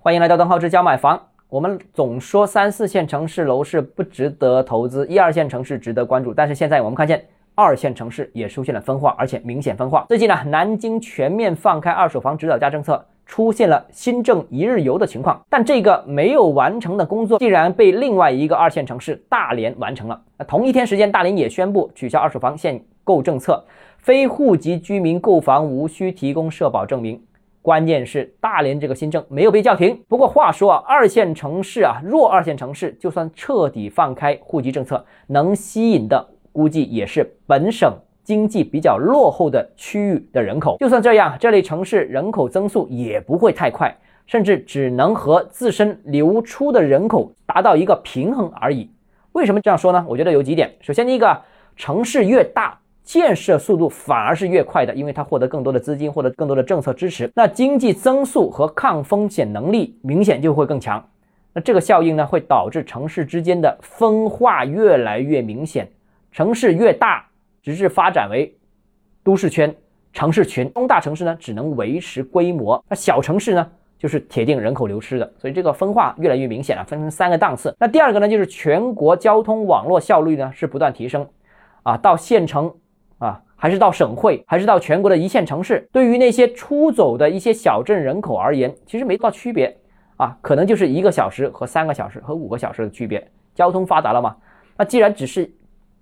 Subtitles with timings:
[0.00, 1.20] 欢迎来到邓浩之教买房。
[1.48, 6.32] 我们总说三四线城市楼市不值得投资，一二线城市值得关注。
[6.32, 10.06] 但是现在我们看见二线城市也出现了分化，而且明显分化。
[10.08, 15.44] 最近呢，南京全面放开二手房指导价政策，出现了新政一日游的情况。
[15.50, 20.22] 但这个没有完成的工作，竟然被另外一个二线城市大连完成了。
[20.38, 23.64] 那同一天时间，大连也宣布取消二手房限购政策，
[23.96, 27.20] 非户籍居民购房无需提供社保证明。
[27.68, 30.02] 关键是大连这个新政没有被叫停。
[30.08, 37.92] 不过话说啊，二线城市啊，弱二线城市，就算彻底放开户籍政策，能吸引的估计也是本省
[38.24, 40.78] 经济比较落后的区域的人口。
[40.80, 43.94] 就算这样，这类城市人口增速也不会太快，
[44.26, 48.90] 甚至只能和自身流出的人口达到一个平衡而已。
[49.32, 50.02] 为什么这样说呢？
[50.08, 50.74] 我觉得有几点。
[50.80, 51.38] 首先，第一个，
[51.76, 52.78] 城市越大。
[53.08, 61.02] 建设速度反而是越快的，因为它获得更多的资金，获得更多的政策支持，那经济增速和抗风险能力明显就会更强。
[61.54, 65.88] 那这个效应呢，会导致城市之间的分化越来越明显。
[66.30, 67.24] 城市越大，
[67.62, 68.54] 直至发展为
[69.24, 69.74] 都市圈、
[70.12, 70.70] 城市群。
[70.74, 73.66] 中大城市呢，只能维持规模；那小城市呢，
[73.96, 75.32] 就是铁定人口流失的。
[75.38, 77.74] 所以这个分化越来越明显了，分成三个档次。
[77.80, 81.26] 那第二个呢，就是全国交通网络效率呢是不断提升，
[81.84, 82.70] 啊，到县城。
[83.60, 89.76] 还是到省会，还是到全国的一线城市，对于那些出走的一些小镇人口而言，其实没多大区别
[90.16, 93.28] 啊，可能就是一个小时和三个小时和五个小时的区别。
[93.56, 94.36] 交通发达了嘛？
[94.76, 95.52] 那既然只是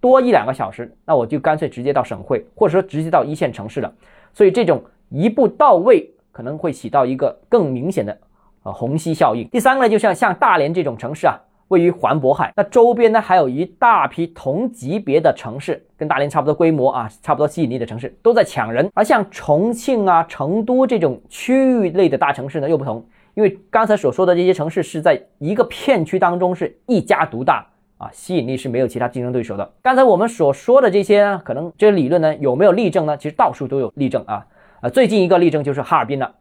[0.00, 3.92] 多一两个小时，那我就干脆直接到省会，或者说直接到一线城市了。
[4.32, 8.16] 所以这种一步到位，可能会起到一个更明显的
[8.62, 9.48] 呃虹吸效应。
[9.48, 11.36] 第三个呢，就像像大连这种城市啊。
[11.70, 18.90] 位于环渤海，那周边呢还有一大批同级别的城市，跟大连差不多规模啊，差不多吸引力的城市都在抢人。
[18.92, 23.04] 而像重庆啊、成都这种区域类的大城市呢又不同，
[23.34, 27.64] 因为刚才所说的这些城市是在一个片区当中是一家独大
[27.98, 29.72] 啊，吸引力是没有其他竞争对手的。
[29.80, 33.16] 刚才我们所说的这些呢，可能这些理论呢有没有例证呢？
[33.16, 34.44] 其实到处都有例证啊
[34.80, 36.34] 啊，最近一个例证就是哈尔滨了。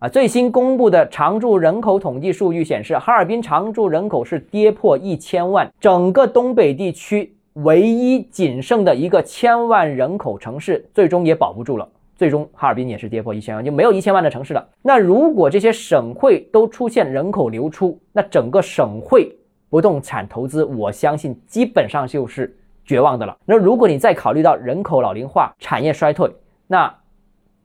[0.00, 11.88] 啊，最新公布的常住人口统计数据显示，哈尔滨常住人口是跌破一千万，整个东北地区唯一仅剩的一个千万人口城市，最终也保不住了。
[12.14, 14.64] 最终，哈尔滨也是跌破一千万，就没有一千万的城市了。
[14.82, 19.36] 那如果这些省会都出现人口流出，那整个省会
[19.68, 23.36] 不动产投资，我相信基本上就是绝望的了。
[23.44, 26.30] 那如果你再考虑到人口老龄化、产业衰退，
[26.68, 26.94] 那。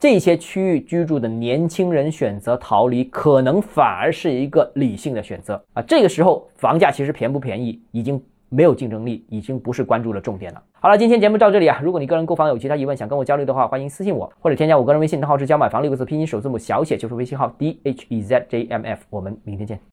[0.04, 5.82] 这些区域居住的年轻人选择逃离，可能反而是一个理性的选择啊！
[5.84, 10.62] 这个时候房价其实便不便宜，已经没有竞争力，已经不是关注的重点了。
[10.74, 11.80] 好了，今天节目到这里啊！
[11.82, 19.06] 如果你个人购房有其他疑问，想跟我交流的话，欢迎私信我，或者添加我个人微信，账号是教买房六个字拼音首字母小写就是微信号 d h e z j m f。
[19.10, 19.80] 我们明天见。